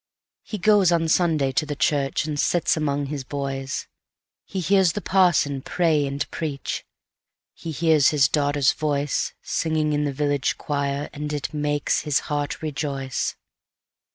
He 0.41 0.57
goes 0.57 0.91
on 0.91 1.07
Sunday 1.07 1.51
to 1.51 1.63
the 1.63 1.75
church, 1.75 2.25
And 2.25 2.39
sits 2.39 2.75
among 2.75 3.05
his 3.05 3.23
boys; 3.23 3.85
He 4.45 4.59
hears 4.59 4.93
the 4.93 4.99
parson 5.01 5.61
pray 5.61 6.07
and 6.07 6.27
preach, 6.31 6.83
He 7.53 7.69
hears 7.69 8.07
his 8.09 8.27
daughter's 8.27 8.73
voice, 8.73 9.33
Singing 9.43 9.93
in 9.93 10.03
the 10.05 10.11
village 10.11 10.57
choir, 10.57 11.07
And 11.13 11.31
it 11.31 11.53
makes 11.53 11.99
his 12.01 12.21
heart 12.31 12.63
rejoice. 12.63 13.35